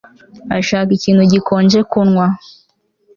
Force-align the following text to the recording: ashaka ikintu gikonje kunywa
ashaka 0.57 0.89
ikintu 0.97 1.23
gikonje 1.31 1.79
kunywa 1.91 2.27